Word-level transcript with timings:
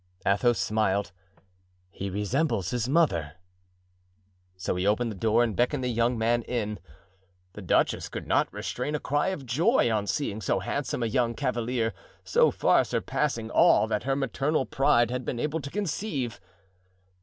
Athos 0.25 0.57
smiled. 0.57 1.11
"He 1.91 2.09
resembles 2.09 2.71
his 2.71 2.89
mother." 2.89 3.33
So 4.57 4.75
he 4.75 4.87
opened 4.87 5.11
the 5.11 5.15
door 5.15 5.43
and 5.43 5.55
beckoned 5.55 5.83
the 5.83 5.89
young 5.89 6.17
man 6.17 6.41
in. 6.41 6.79
The 7.53 7.61
duchess 7.61 8.09
could 8.09 8.25
not 8.25 8.51
restrain 8.51 8.95
a 8.95 8.99
cry 8.99 9.27
of 9.27 9.45
joy 9.45 9.91
on 9.91 10.07
seeing 10.07 10.41
so 10.41 10.57
handsome 10.57 11.03
a 11.03 11.05
young 11.05 11.35
cavalier, 11.35 11.93
so 12.23 12.49
far 12.49 12.83
surpassing 12.83 13.51
all 13.51 13.85
that 13.89 14.01
her 14.01 14.15
maternal 14.15 14.65
pride 14.65 15.11
had 15.11 15.23
been 15.23 15.39
able 15.39 15.61
to 15.61 15.69
conceive. 15.69 16.41